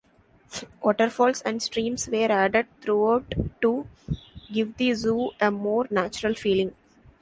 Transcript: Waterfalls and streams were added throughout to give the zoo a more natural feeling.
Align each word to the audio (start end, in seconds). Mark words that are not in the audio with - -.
Waterfalls 0.81 1.43
and 1.43 1.61
streams 1.61 2.07
were 2.07 2.31
added 2.31 2.65
throughout 2.81 3.35
to 3.61 3.85
give 4.51 4.75
the 4.77 4.95
zoo 4.95 5.29
a 5.39 5.51
more 5.51 5.85
natural 5.91 6.33
feeling. 6.33 6.73